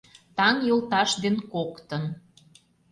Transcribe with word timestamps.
Таҥ 0.37 0.55
йолташ 0.67 1.11
ден 1.23 1.35
коктын 1.51 2.03